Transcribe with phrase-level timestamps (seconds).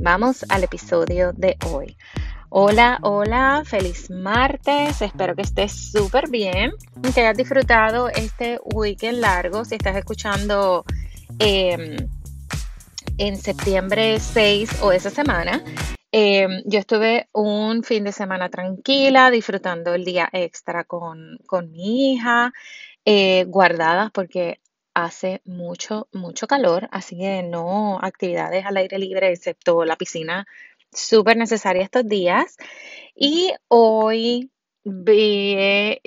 [0.00, 1.96] Vamos al episodio de hoy.
[2.50, 5.02] Hola, hola, feliz martes.
[5.02, 6.72] Espero que estés súper bien,
[7.14, 9.64] que hayas disfrutado este weekend largo.
[9.64, 10.84] Si estás escuchando
[11.40, 11.96] em,
[13.18, 15.64] en septiembre 6 o esa semana,
[16.12, 21.38] em, yo estuve un fin de semana tranquila, disfrutando el día extra con,
[21.72, 22.52] mi hija,
[23.04, 24.60] eh, guardada porque
[25.04, 30.46] hace mucho, mucho calor, así que no actividades al aire libre excepto la piscina
[30.92, 32.56] súper necesaria estos días.
[33.14, 34.50] Y hoy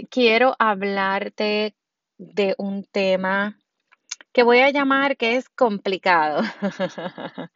[0.09, 1.75] quiero hablarte
[2.17, 3.57] de un tema
[4.33, 6.41] que voy a llamar que es complicado,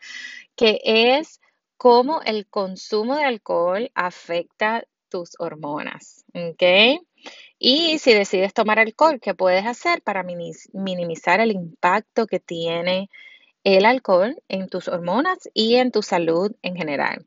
[0.55, 1.41] que es
[1.77, 7.01] cómo el consumo de alcohol afecta tus hormonas, ¿ok?
[7.57, 13.09] Y si decides tomar alcohol, ¿qué puedes hacer para minimizar el impacto que tiene
[13.65, 17.25] el alcohol en tus hormonas y en tu salud en general.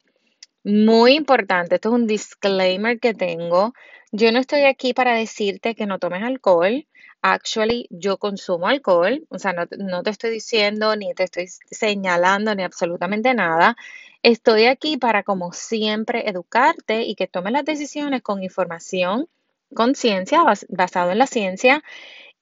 [0.64, 3.74] Muy importante, esto es un disclaimer que tengo.
[4.12, 6.86] Yo no estoy aquí para decirte que no tomes alcohol.
[7.22, 12.62] Actually, yo consumo alcohol, o sea, no, te estoy diciendo ni te estoy señalando ni
[12.62, 13.76] absolutamente nada.
[14.22, 19.28] Estoy aquí para, como siempre, educarte y que tomes las decisiones con información,
[19.74, 21.82] con ciencia, basado en la ciencia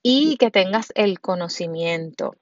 [0.03, 2.37] y que tengas el conocimiento.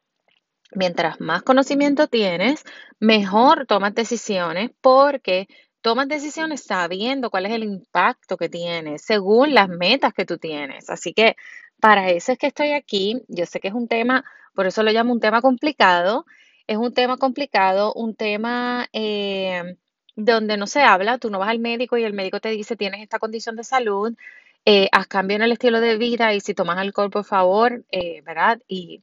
[0.72, 2.64] Mientras más conocimiento tienes,
[3.00, 5.48] mejor tomas decisiones porque
[5.80, 10.90] tomas decisiones sabiendo cuál es el impacto que tienes según las metas que tú tienes.
[10.90, 11.36] Así que
[11.80, 13.22] para eso es que estoy aquí.
[13.28, 14.24] Yo sé que es un tema,
[14.54, 16.24] por eso lo llamo un tema complicado.
[16.66, 19.76] Es un tema complicado, un tema eh,
[20.16, 21.18] donde no se habla.
[21.18, 24.14] Tú no vas al médico y el médico te dice tienes esta condición de salud,
[24.64, 28.22] eh, haz cambio en el estilo de vida y si tomas alcohol, por favor, eh,
[28.22, 28.60] ¿verdad?
[28.66, 29.02] Y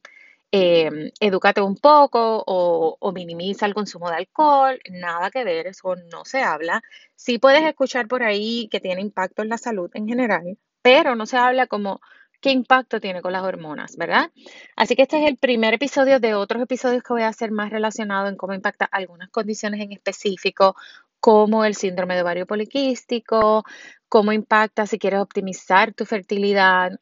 [0.50, 6.24] eh, edúcate un poco o, minimiza el consumo de alcohol, nada que ver, eso no
[6.24, 6.82] se habla.
[7.16, 11.26] Sí puedes escuchar por ahí que tiene impacto en la salud en general, pero no
[11.26, 12.00] se habla como
[12.40, 14.30] qué impacto tiene con las hormonas, ¿verdad?
[14.76, 17.70] Así que este es el primer episodio de otros episodios que voy a hacer más
[17.70, 20.76] relacionado en cómo impacta algunas condiciones en específico,
[21.20, 23.64] como el síndrome de ovario poliquístico,
[24.12, 27.00] cómo impacta si quieres optimizar tu fertilidad,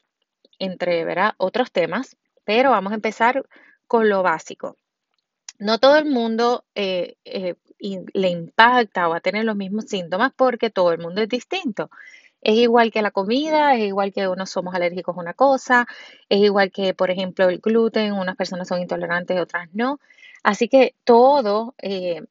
[0.59, 1.33] entre ¿verdad?
[1.35, 3.45] otros temas pero vamos a empezar
[3.85, 4.77] con lo básico.
[5.59, 7.55] No todo el mundo eh, eh,
[8.13, 11.89] le impacta o va a tener los mismos síntomas porque todo el mundo es distinto.
[12.41, 15.87] Es igual que la comida, es igual que unos somos alérgicos a una cosa,
[16.29, 19.99] es igual que, por ejemplo, el gluten, unas personas son intolerantes, otras no.
[20.43, 22.21] Así que todo, eh,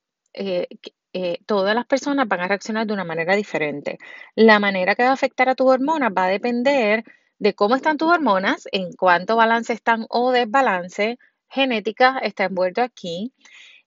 [1.47, 3.99] todas las personas van a reaccionar de una manera diferente.
[4.37, 7.05] La manera que va a afectar a tus hormonas va a depender
[7.41, 11.19] de cómo están tus hormonas, en cuánto balance están o desbalance,
[11.49, 13.33] genética está envuelto aquí,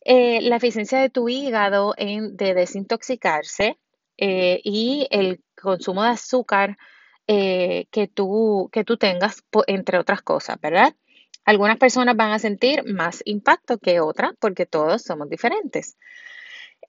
[0.06, 3.78] eh, la eficiencia de tu hígado en, de desintoxicarse
[4.18, 6.78] eh, y el consumo de azúcar
[7.28, 10.94] eh, que, tú, que tú tengas, entre otras cosas, ¿verdad?
[11.46, 15.98] Algunas personas van a sentir más impacto que otras porque todos somos diferentes.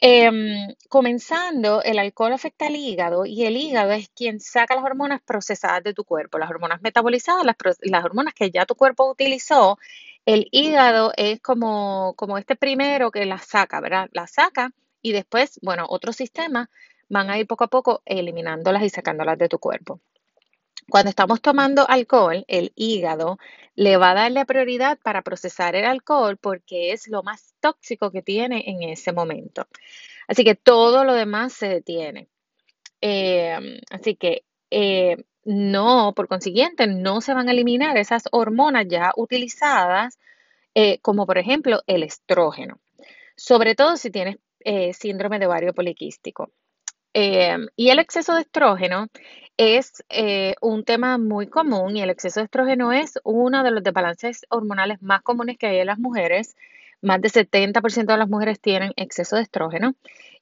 [0.06, 5.22] Em, comenzando, el alcohol afecta al hígado y el hígado es quien saca las hormonas
[5.22, 9.78] procesadas de tu cuerpo, las hormonas metabolizadas, las, hormonas que ya tu cuerpo utilizó.
[10.26, 14.10] El hígado es como, como este primero que las saca, ¿verdad?
[14.12, 16.68] Las saca y después, bueno, otros sistemas
[17.08, 20.00] van a ir poco a poco eliminándolas y sacándolas de tu cuerpo.
[20.88, 23.38] Cuando estamos tomando alcohol, el hígado
[23.74, 28.10] le va a dar la prioridad para procesar el alcohol porque es lo más tóxico
[28.10, 29.66] que tiene en ese momento.
[30.28, 32.28] Así que todo lo demás se detiene.
[33.00, 39.12] Em, así que eh, no, por consiguiente, no se van a eliminar esas hormonas ya
[39.16, 40.18] utilizadas,
[40.74, 42.80] eh, como por ejemplo el estrógeno,
[43.36, 46.52] sobre todo si tienes eh, síndrome de ovario poliquístico.
[47.12, 49.08] Em, y el exceso de estrógeno
[49.56, 53.82] es eh, un tema muy común y el exceso de estrógeno es uno de los
[53.82, 56.56] desbalances hormonales más comunes que hay en las mujeres.
[57.02, 59.94] Más del 70% de las mujeres tienen exceso de estrógeno.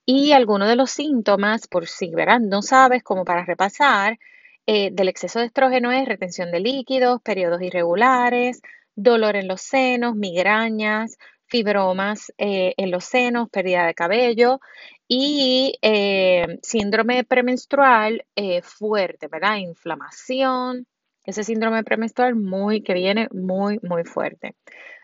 [0.06, 4.18] Y algunos de los síntomas, por si verán, no sabes, como para repasar,
[4.66, 8.62] eh, del exceso de estrógeno es retención de líquidos, periodos irregulares,
[8.94, 11.18] dolor en los senos, migrañas,
[11.52, 14.58] fibromas eh, en los senos, pérdida de cabello
[15.06, 18.24] y eh, síndrome premenstrual
[18.62, 19.58] fuerte, ¿verdad?
[19.58, 20.86] Inflamación.
[21.24, 24.56] Ese síndrome premenstrual muy, que viene muy, muy fuerte.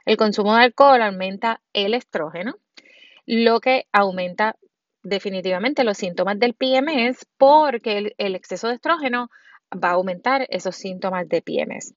[0.07, 2.55] El consumo de alcohol aumenta el estrógeno,
[3.27, 4.57] lo que aumenta
[5.03, 9.29] definitivamente los síntomas del PMS porque el, exceso de estrógeno
[9.73, 11.95] va a aumentar esos síntomas de PMS.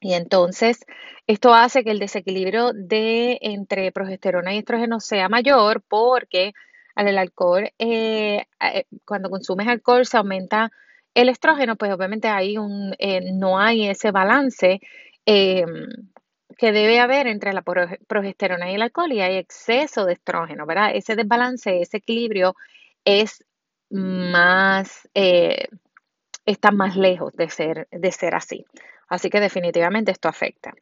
[0.00, 0.84] Y entonces,
[1.26, 6.54] esto hace que el desequilibrio de entre progesterona y estrógeno sea mayor porque
[6.94, 10.70] al alcohol, eh, eh, cuando consumes alcohol se aumenta
[11.14, 14.80] el estrógeno, pues obviamente eh, no hay ese balance
[15.24, 20.90] que debe haber entre la progesterona y el alcohol y hay exceso de estrógeno, ¿verdad?
[20.94, 22.56] Ese desbalance, ese equilibrio
[23.04, 23.44] es
[23.90, 28.66] más, está más lejos de ser, de ser así.
[29.10, 30.72] Así que definitivamente esto afecta.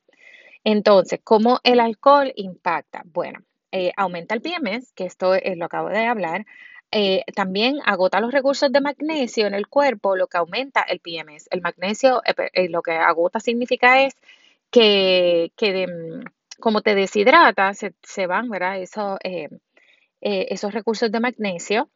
[0.65, 3.03] Entonces, ¿cómo el alcohol impacta?
[3.07, 3.41] Bueno,
[3.73, 6.47] eh, aumenta el PMS, que esto es lo acabo de hablar.
[6.91, 11.49] Eh, también agota los recursos de magnesio en el cuerpo, lo que aumenta el PMS.
[11.51, 12.23] El magnesio,
[12.71, 14.15] lo que agota significa es
[14.71, 16.25] que, mm,
[16.61, 18.81] como te deshidrata, se, van, ¿verdad?
[18.81, 19.49] Eso, eh,
[20.21, 21.91] eh, esos recursos de magnesio.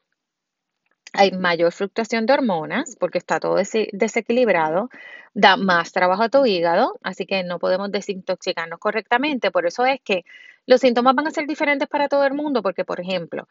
[1.13, 3.57] Hay mayor fluctuación de hormonas porque está todo
[3.93, 4.89] desequilibrado,
[5.35, 9.51] da más trabajo a tu hígado, así que no podemos desintoxicarnos correctamente.
[9.51, 10.25] Por eso es que
[10.67, 13.47] los síntomas van a ser diferentes para todo el mundo, porque, por ejemplo,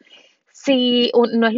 [0.52, 1.54] si no es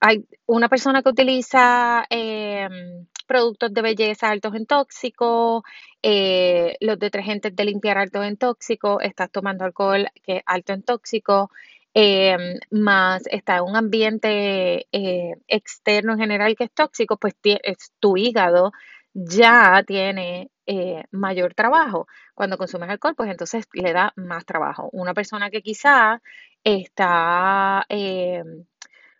[0.00, 5.62] hay una persona que utiliza em, productos de belleza altos en tóxicos,
[6.02, 10.82] eh, los detergentes de limpiar altos en tóxicos, estás tomando alcohol que es alto en
[10.82, 11.50] tóxico,
[11.98, 17.34] em, más está en un ambiente eh, externo en general que es tóxico, pues
[18.00, 18.72] tu hígado
[19.14, 22.06] ya tiene eh, mayor trabajo.
[22.34, 24.90] Cuando consumes alcohol, pues entonces le da más trabajo.
[24.92, 26.20] Una persona que quizá
[26.64, 27.86] está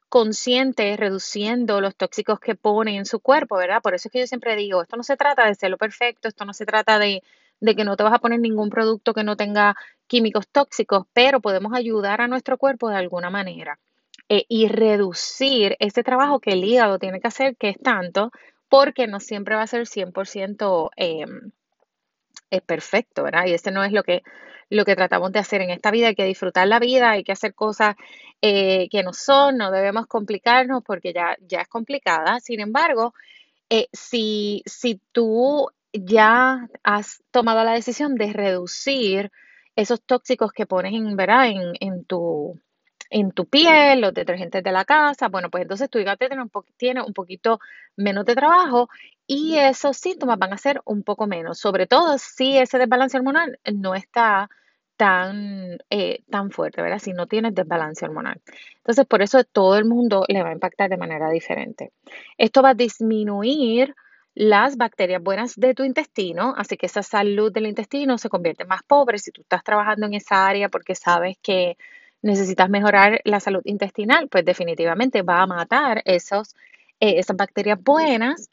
[0.09, 3.83] consciente reduciendo los tóxicos que pone en su cuerpo, ¿verdad?
[3.83, 6.29] Por eso es que yo siempre digo, esto no se trata de ser lo perfecto,
[6.29, 7.23] esto no se trata de,
[7.61, 9.77] que no te vas a poner ningún producto que no tenga
[10.07, 13.79] químicos tóxicos, pero podemos ayudar a nuestro cuerpo de alguna manera
[14.29, 18.31] eh, y reducir ese trabajo que el hígado tiene que hacer, que es tanto,
[18.69, 21.25] porque no siempre va a ser 100% eh,
[22.51, 23.47] es perfecto, ¿verdad?
[23.47, 24.23] Y ese no es lo que
[24.69, 26.09] lo que tratamos de hacer en esta vida.
[26.09, 27.95] Hay que disfrutar la vida, hay que hacer cosas
[28.43, 32.41] eh, que no son, no debemos complicarnos porque ya, ya es complicada.
[32.41, 33.15] Sin embargo,
[33.71, 35.69] eh, si, si tú
[36.05, 39.31] ya has tomado la decisión de reducir
[39.77, 41.49] esos tóxicos que pones en, ¿verdad?
[41.49, 42.61] En, en, tu,
[43.11, 46.51] en tu piel, los detergentes de la casa, bueno, pues entonces tu hígado tiene un,
[46.77, 47.61] tiene un poquito
[47.97, 48.89] menos de trabajo
[49.27, 53.59] y esos síntomas van a ser un poco menos, sobre todo si ese desbalance hormonal
[53.73, 54.49] no está
[54.97, 56.99] tan, eh, tan fuerte, ¿verdad?
[56.99, 58.41] Si no tienes desbalance hormonal.
[58.79, 61.93] Entonces, por eso todo el mundo le va a impactar de manera diferente.
[62.39, 63.95] Esto va a disminuir
[64.37, 68.85] las bacterias buenas de tu intestino, así que esa salud del intestino se convierte más
[68.85, 71.77] pobre si tú estás trabajando en esa área porque sabes que
[72.23, 76.55] necesitas mejorar la salud intestinal, pues definitivamente va a matar esos,
[77.01, 78.49] eh, esas bacterias buenas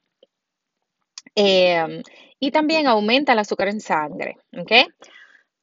[1.35, 2.03] Em,
[2.39, 4.37] y también aumenta el azúcar en sangre.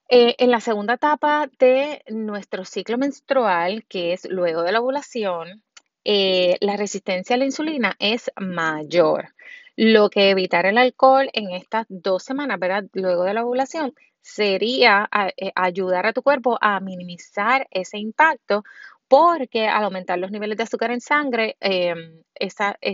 [0.09, 5.63] Eh, en la segunda etapa de nuestro ciclo menstrual, que es luego de la ovulación,
[6.05, 9.29] eh, la resistencia a la insulina es mayor.
[9.77, 12.85] Lo que evitar el alcohol en estas dos semanas, ¿verdad?
[12.93, 18.65] Luego de la ovulación, sería eh, ayudar a tu cuerpo a minimizar ese impacto
[19.09, 22.23] porque al aumentar los niveles de azúcar en sangre, em,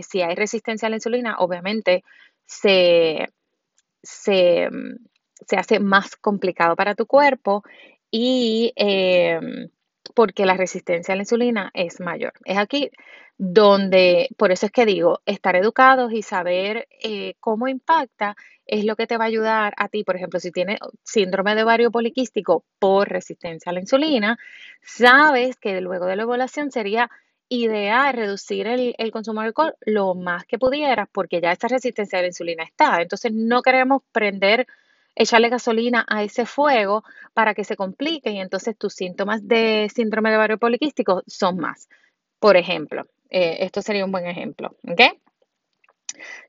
[0.01, 2.03] si hay resistencia a la insulina, obviamente
[2.45, 3.27] se,
[4.01, 4.69] se,
[5.55, 7.63] hace más complicado para tu cuerpo
[8.09, 9.69] y em,
[10.13, 12.33] porque la resistencia a la insulina es mayor.
[12.45, 12.91] Es aquí
[13.37, 18.35] donde, por eso es que digo, estar educados y saber eh, cómo impacta
[18.65, 20.03] es lo que te va a ayudar a ti.
[20.03, 24.37] Por ejemplo, si tienes síndrome de ovario poliquístico por resistencia a la insulina,
[24.81, 27.09] sabes que luego de la ovulación sería
[27.49, 32.21] ideal reducir el, consumo de alcohol lo más que pudieras porque ya esta resistencia a
[32.21, 33.01] la insulina está.
[33.01, 34.67] Entonces no queremos prender,
[35.17, 40.29] echarle gasolina a ese fuego para que se complique y entonces tus síntomas de síndrome
[40.29, 41.89] de ovario poliquístico son más.
[42.39, 44.75] Por ejemplo, eh, esto sería un buen ejemplo.
[44.87, 45.01] ¿ok?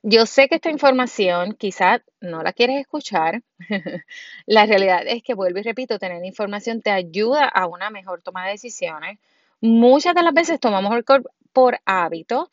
[0.03, 3.43] Yo sé que esta información quizás no la quieres escuchar.
[4.45, 8.45] la realidad es que, vuelvo y repito, tener información te ayuda a una mejor toma
[8.45, 9.19] de decisiones
[9.61, 12.49] Muchas de las veces tomamos alcohol por hábito,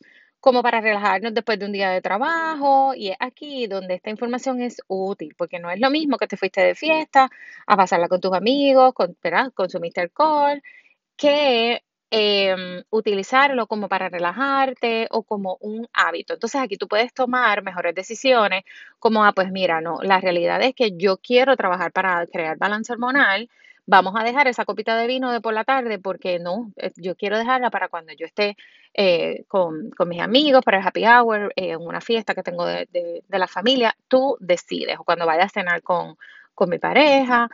[0.47, 4.61] como para relajarnos después de un día de trabajo y es aquí donde esta información
[4.61, 7.29] es útil, porque no es lo mismo que te fuiste de fiesta
[7.65, 9.51] a pasarla con tus amigos, con, ¿verdad?
[9.53, 10.61] consumiste alcohol,
[11.17, 16.35] que em, utilizarlo como para relajarte o como un hábito.
[16.35, 18.63] Entonces aquí tú puedes tomar mejores decisiones
[18.99, 22.93] como, ah, pues mira, no, la realidad es que yo quiero trabajar para crear balance
[22.93, 23.49] hormonal
[23.87, 27.15] vamos a dejar esa copita de vino de por la tarde porque no, eh, yo
[27.15, 28.55] quiero dejarla para cuando yo esté
[28.93, 33.23] eh, con, mis amigos, para el happy hour, eh, en una fiesta que tengo de,
[33.29, 36.17] la familia, tú decides, o cuando vayas a cenar con,
[36.67, 37.49] mi pareja,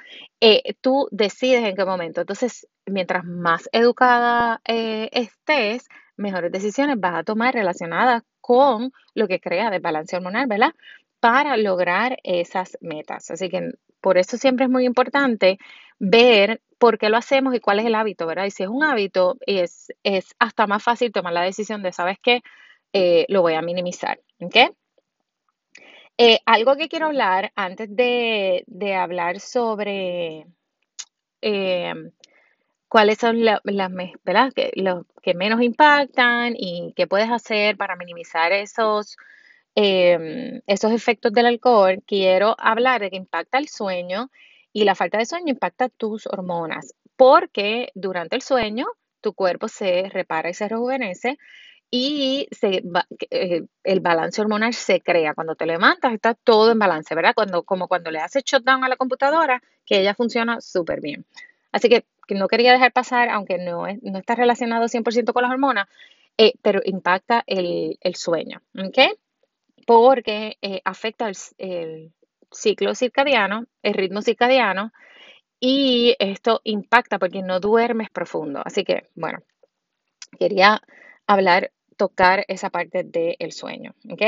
[0.79, 2.21] tú decides en qué momento.
[2.21, 9.69] Entonces, mientras más educada estés, mejores decisiones vas a tomar relacionadas con lo que crea
[9.71, 10.71] de balance hormonal, ¿verdad?
[11.19, 13.29] Para lograr esas metas.
[13.29, 15.57] Así que por eso siempre es muy importante
[15.99, 18.43] ver por qué lo hacemos y cuál es el hábito, ¿verdad?
[18.43, 22.17] Y si es un hábito, es, es hasta más fácil tomar la decisión de, ¿sabes
[22.21, 22.41] qué?
[22.91, 24.75] Eh, lo voy a minimizar, ¿ok?
[26.17, 30.45] Eh, algo que quiero hablar antes de, hablar sobre
[31.41, 31.93] eh,
[32.89, 33.61] cuáles son las,
[34.23, 34.51] ¿verdad?
[34.53, 34.71] Que,
[35.21, 39.15] que menos impactan y qué puedes hacer para minimizar esos,
[39.73, 44.29] esos efectos del alcohol, quiero hablar de que impacta el sueño
[44.73, 48.87] y la falta de sueño impacta tus hormonas, porque durante el sueño
[49.21, 51.37] tu cuerpo se repara y se rejuvenece
[51.95, 52.47] y
[53.29, 55.35] eh, el balance hormonal se crea.
[55.35, 57.35] Cuando te levantas está todo en balance, ¿verdad?
[57.35, 61.23] Cuando, como cuando le haces shutdown a la computadora, que ella funciona súper bien.
[61.71, 65.87] Así que, no quería dejar pasar, aunque no, no está relacionado 100% con las hormonas,
[66.37, 69.15] eh, pero impacta el, sueño, ¿ok?
[69.85, 72.11] Porque eh, afecta el,
[72.53, 74.91] ciclo circadiano, el ritmo circadiano,
[75.59, 78.61] y esto impacta porque no duermes profundo.
[78.65, 79.39] Así que, bueno,
[80.37, 80.81] quería
[81.27, 84.21] hablar, tocar esa parte del sueño, ¿ok?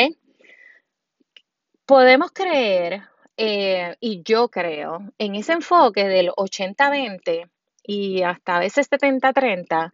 [1.86, 3.01] Podemos creer,
[3.38, 7.50] eh, y yo creo, en ese enfoque del 80-20
[7.84, 9.91] y hasta a veces 70-30,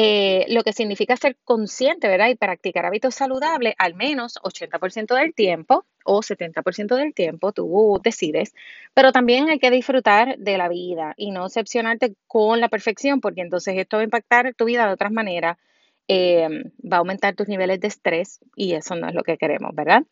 [0.00, 2.28] eh, lo que significa ser consciente, ¿verdad?
[2.28, 8.54] Y practicar hábitos saludables al menos 80% del tiempo o 70% del tiempo, tú decides,
[8.94, 13.40] pero también hay que disfrutar de la vida y no obsesionarte con la perfección, porque
[13.40, 15.58] entonces esto va a impactar tu vida de otras maneras,
[16.06, 19.74] em, va a aumentar tus niveles de estrés y eso no es lo que queremos,
[19.74, 20.04] ¿verdad?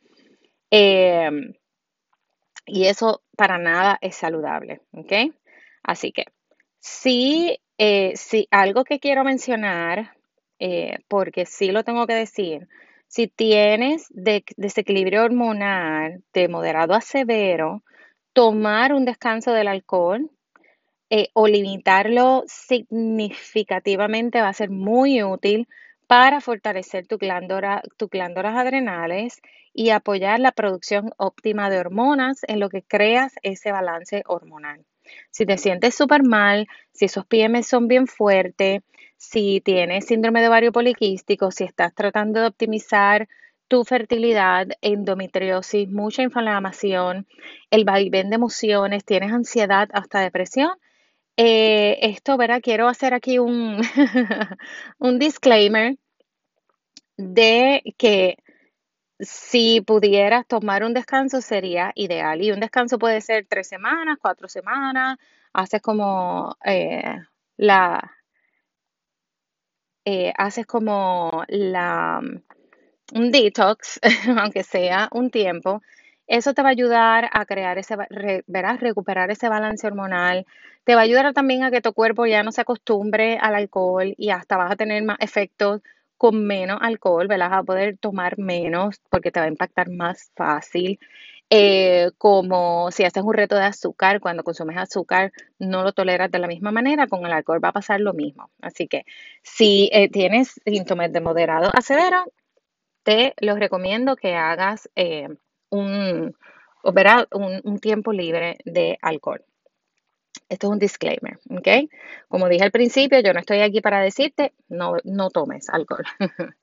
[0.71, 1.55] Em,
[2.67, 5.33] y eso para nada es saludable, ¿ok?
[5.85, 6.25] Así que
[6.87, 10.17] sí eh, sí, algo que quiero mencionar,
[10.59, 12.69] eh, porque sí lo tengo que decir,
[13.09, 14.07] si tienes
[14.57, 17.83] desequilibrio hormonal de moderado a severo,
[18.33, 20.31] tomar un descanso del alcohol
[21.11, 25.69] eh, o limitarlo significativamente va a ser muy útil
[26.07, 27.83] para fortalecer tu glándula,
[28.61, 29.41] adrenales
[29.75, 34.85] y apoyar la producción óptima de hormonas en lo que creas ese balance hormonal.
[35.31, 38.83] Si te sientes súper mal, si esos PM son bien fuertes,
[39.17, 43.29] si tienes síndrome de ovario poliquístico, si estás tratando de optimizar
[43.69, 47.27] tu fertilidad, endometriosis, mucha inflamación,
[47.71, 50.71] el vaivén de emociones, tienes ansiedad, hasta depresión.
[51.37, 52.61] Eh, esto, ¿verdad?
[52.63, 53.81] Quiero hacer aquí un,
[54.99, 55.97] un disclaimer
[57.17, 58.39] de que
[59.21, 62.43] si pudieras tomar un descanso sería ideal.
[62.43, 65.19] Y un descanso puede ser tres semanas, cuatro semanas.
[65.53, 67.17] Haces como eh,
[67.57, 68.13] la.
[70.05, 72.21] Eh, haces como la.
[73.15, 74.01] un detox,
[74.39, 75.83] aunque sea un tiempo.
[76.27, 77.97] Eso te va a ayudar a crear ese,
[78.47, 80.47] verás, recuperar ese balance hormonal.
[80.85, 84.15] Te va a ayudar también a que tu cuerpo ya no se acostumbre al alcohol
[84.17, 85.83] y hasta vas a tener más efectos
[86.17, 87.51] con menos alcohol, ¿verdad?
[87.51, 90.99] Vas a poder tomar menos porque te va a impactar más fácil.
[91.49, 96.41] Eh, como si haces un reto de azúcar, cuando consumes azúcar no lo toleras de
[96.41, 98.51] la misma manera, con el alcohol va a pasar lo mismo.
[98.61, 99.05] Así que
[99.43, 102.25] si eh, tienes síntomas de moderado a severo,
[103.05, 105.29] te los recomiendo que hagas eh,
[105.71, 106.35] un,
[106.83, 109.45] un, un tiempo libre de alcohol.
[110.49, 111.91] Esto es un disclaimer, ¿ok?
[112.29, 116.05] Como dije al principio, yo no estoy aquí para decirte no, no tomes alcohol.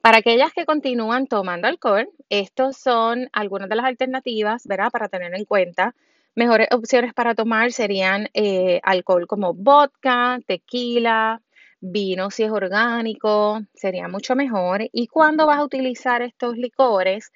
[0.00, 4.90] para aquellas que continúan tomando alcohol, estas son algunas de las alternativas, ¿verdad?
[4.90, 5.94] Para tener en cuenta.
[6.34, 11.42] Mejores opciones para tomar serían eh, alcohol como vodka, tequila,
[11.82, 14.88] vino si es orgánico, sería mucho mejor.
[14.92, 17.32] Y cuando vas a utilizar estos licores,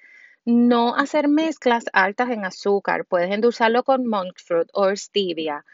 [0.47, 3.05] no hacer mezclas altas en azúcar.
[3.05, 5.65] Puedes endulzarlo con monk fruit o stevia.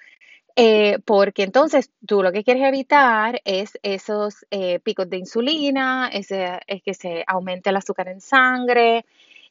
[0.56, 6.28] Eh, porque entonces tú lo que quieres evitar es esos eh, picos de insulina, es
[6.28, 9.06] que se aumente el azúcar en sangre,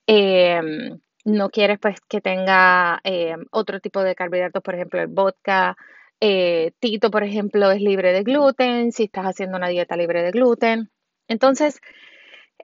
[0.06, 5.76] em, no quieres pues que tenga em, otro tipo de carbohidratos, por ejemplo el vodka,
[6.20, 10.30] eh, Tito, por ejemplo, es libre de gluten, si estás haciendo una dieta libre de
[10.30, 10.88] gluten.
[11.26, 11.80] Entonces,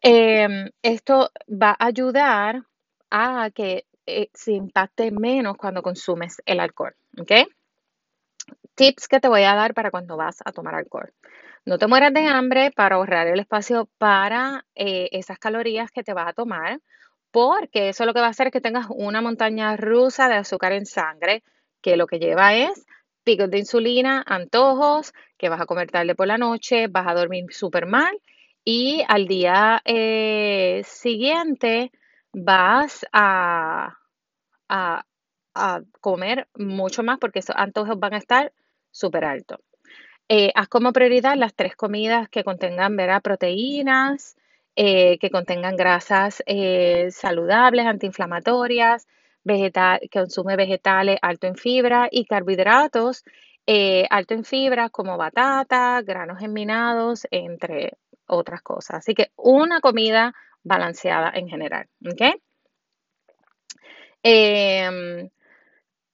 [0.03, 2.63] em, esto va a ayudar
[3.11, 3.87] a que
[4.33, 7.33] se impacte menos cuando consumes el alcohol, ¿ok?
[8.75, 11.13] Tips que te voy a dar para cuando vas a tomar alcohol.
[11.67, 16.15] No te mueras de hambre para ahorrar el espacio para eh, esas calorías que te
[16.15, 16.81] vas a tomar,
[17.31, 20.73] porque eso lo que va a hacer es que tengas una montaña rusa de azúcar
[20.73, 21.43] en sangre,
[21.83, 22.87] que lo que lleva es
[23.25, 27.45] picos de insulina, antojos, que vas a comer tarde por la noche, vas a dormir
[27.51, 28.19] súper mal
[28.71, 31.91] y al día eh, siguiente
[32.35, 33.97] vas a,
[34.69, 35.05] a,
[36.03, 38.53] comer mucho más porque esos antojos van a estar
[38.91, 39.59] súper alto.
[40.29, 43.23] Eh, haz como prioridad las tres comidas que contengan ¿verdad?
[43.23, 44.37] proteínas,
[44.77, 49.09] eh, que contengan grasas eh, saludables, antiinflamatorias,
[49.45, 53.25] vegetal, que consume vegetales alto en fibra y carbohidratos
[54.11, 57.95] alto en fibra como batata, granos enminados, entre
[58.29, 58.99] otras cosas.
[58.99, 61.89] Así que una comida balanceada en general.
[62.07, 62.41] ¿ok?
[64.23, 65.31] Em,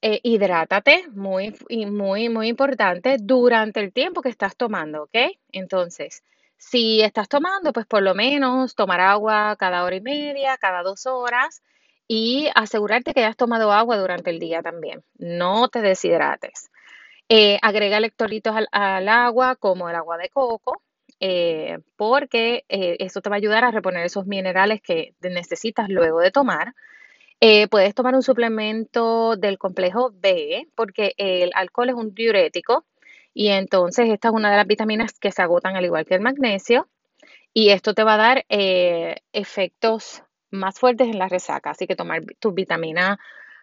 [0.01, 1.55] eh, hidrátate, muy,
[1.87, 5.17] muy, muy importante, durante el tiempo que estás tomando, ¿ok?
[5.51, 6.23] Entonces,
[6.57, 11.05] si estás tomando, pues por lo menos tomar agua cada hora y media, cada dos
[11.05, 11.63] horas
[12.07, 15.03] y asegurarte que hayas tomado agua durante el día también.
[15.17, 16.69] No te deshidrates.
[17.29, 20.83] Eh, agrega electrolitos al, agua, como el agua de coco,
[21.19, 26.31] eh, porque eso te va a ayudar a reponer esos minerales que necesitas luego de
[26.31, 26.73] tomar.
[27.41, 32.85] Eh, puedes tomar un suplemento del complejo B porque el alcohol es un diurético
[33.33, 36.21] y entonces esta es una de las vitaminas que se agotan al igual que el
[36.21, 36.87] magnesio
[37.53, 41.71] y esto te va a dar eh, efectos más fuertes en la resaca.
[41.71, 43.19] Así que tomar tu vitamina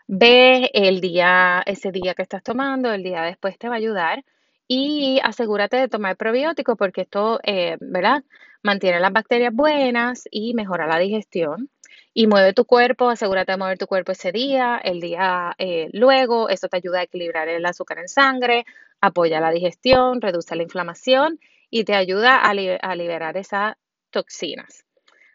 [0.07, 4.25] B el día, ese día que estás tomando, el día después te va a ayudar
[4.69, 8.25] y asegúrate de tomar probiótico porque esto, eh, ¿verdad?
[8.63, 11.71] Mantiene las bacterias buenas y mejora la digestión
[12.15, 16.49] y mueve tu cuerpo, asegúrate de mover tu cuerpo ese día, el día eh, luego,
[16.49, 18.67] eso te ayuda a equilibrar el azúcar en sangre,
[19.01, 22.55] apoya la digestión, reduce la inflamación y te ayuda a,
[22.95, 23.77] liberar esas
[24.11, 24.85] toxinas.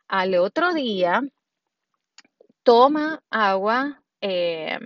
[0.08, 1.22] Al otro día,
[2.64, 4.78] toma agua eh,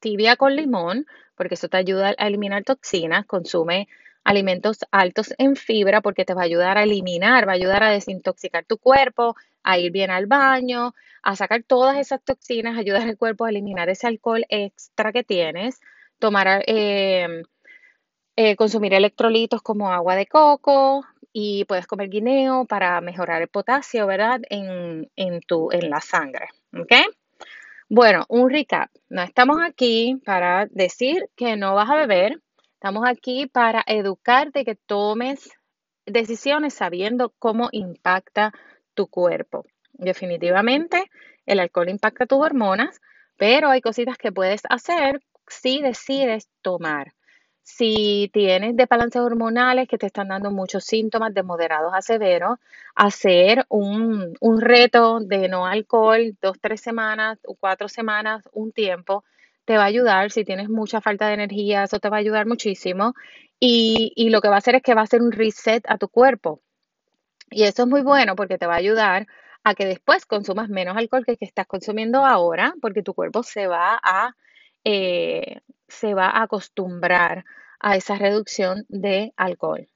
[0.00, 1.06] tibia con limón,
[1.36, 3.88] porque eso te ayuda a eliminar toxinas, consume
[4.24, 7.90] alimentos altos en fibra porque te va a ayudar a eliminar, va a ayudar a
[7.90, 13.16] desintoxicar tu cuerpo, a ir bien al baño, a sacar todas esas toxinas, ayudar al
[13.16, 15.80] cuerpo a eliminar ese alcohol extra que tienes,
[16.18, 17.42] tomar, eh,
[18.36, 24.06] eh, consumir electrolitos como agua de coco y puedes comer guineo para mejorar el potasio,
[24.06, 24.40] ¿verdad?
[24.50, 26.92] En, en, tu, en la sangre, ¿ok?
[27.90, 28.90] Bueno, un recap.
[29.08, 32.42] No estamos aquí para decir que no vas a beber,
[32.74, 35.48] estamos aquí para educarte que tomes
[36.04, 38.52] decisiones sabiendo cómo impacta
[38.92, 39.64] tu cuerpo.
[39.94, 41.10] Definitivamente,
[41.46, 43.00] el alcohol impacta tus hormonas,
[43.38, 47.14] pero hay cositas que puedes hacer si decides tomar.
[47.70, 52.58] Si tienes desbalances hormonales que te están dando muchos síntomas de moderados a severos,
[52.94, 59.22] hacer un, un reto de no alcohol dos, tres semanas o cuatro semanas, un tiempo,
[59.66, 60.30] te va a ayudar.
[60.30, 63.14] Si tienes mucha falta de energía, eso te va a ayudar muchísimo.
[63.60, 65.98] Y, y lo que va a hacer es que va a hacer un reset a
[65.98, 66.62] tu cuerpo.
[67.50, 69.26] Y eso es muy bueno porque te va a ayudar
[69.62, 73.42] a que después consumas menos alcohol que el que estás consumiendo ahora, porque tu cuerpo
[73.42, 74.34] se va a,
[74.84, 77.44] eh, se va a acostumbrar
[77.80, 79.88] a esa reducción de alcohol.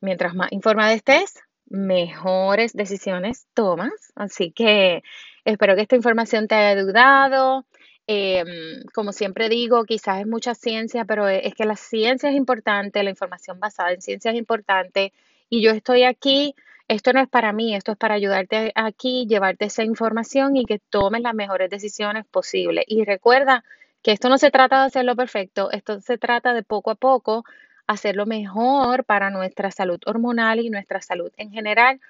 [0.00, 4.12] Mientras más informada estés, mejores decisiones tomas.
[4.14, 5.02] Así que
[5.44, 7.66] espero que esta información te haya ayudado.
[8.06, 13.02] Em, como siempre digo, quizás es mucha ciencia, pero es que la ciencia es importante,
[13.02, 15.12] la información basada en ciencia es importante
[15.48, 16.54] y yo estoy aquí
[16.88, 20.78] esto no es para mí, esto es para ayudarte aquí, llevarte esa información y que
[20.78, 22.84] tomes las mejores decisiones posibles.
[22.86, 23.64] Y recuerda
[24.04, 27.44] que esto no se trata de hacerlo perfecto, esto se trata de poco a poco
[27.86, 32.00] hacerlo mejor para nuestra salud hormonal y nuestra salud en general,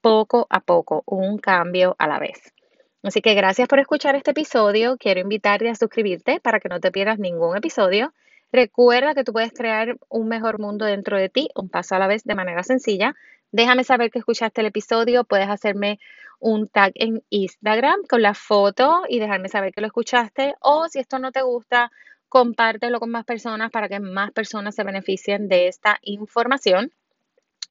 [0.00, 2.54] poco a poco, un cambio a la vez.
[3.02, 4.96] Así que gracias por escuchar este episodio.
[4.96, 8.14] Quiero invitarte a suscribirte para que no te pierdas ningún episodio.
[8.50, 12.06] Recuerda que tú puedes crear un mejor mundo dentro de ti, un paso a la
[12.06, 13.14] vez de manera sencilla.
[13.52, 15.24] Déjame saber que escuchaste el episodio.
[15.24, 16.00] Puedes hacerme
[16.40, 20.54] un tag en Instagram con la foto y dejarme saber que lo escuchaste.
[20.60, 21.90] O si esto no te gusta,
[22.28, 26.92] compártelo con más personas para que más personas se beneficien de esta información.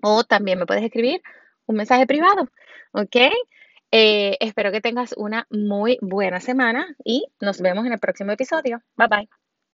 [0.02, 1.22] O también me puedes escribir
[1.66, 2.50] un mensaje privado,
[2.92, 3.16] ¿ok?
[3.92, 8.82] Eh, espero que tengas una muy buena semana y nos vemos en el próximo episodio.
[8.98, 9.43] Bye bye.